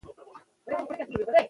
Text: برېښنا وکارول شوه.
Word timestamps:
برېښنا 0.65 0.81
وکارول 0.83 1.15
شوه. 1.21 1.31